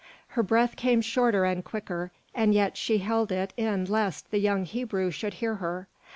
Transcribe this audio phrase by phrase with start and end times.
[0.29, 4.65] Her breath came shorter and quicker, and yet she held it in lest the young
[4.65, 5.87] Hebrew should hear her.